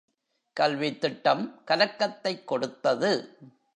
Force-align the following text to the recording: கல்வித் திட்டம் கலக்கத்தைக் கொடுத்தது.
கல்வித் 0.53 1.01
திட்டம் 1.01 1.61
கலக்கத்தைக் 1.67 2.43
கொடுத்தது. 2.43 3.37